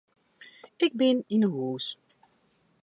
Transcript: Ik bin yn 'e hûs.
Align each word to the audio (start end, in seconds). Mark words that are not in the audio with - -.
Ik 0.85 0.91
bin 0.99 1.17
yn 1.35 1.43
'e 1.45 1.49
hûs. 1.53 1.85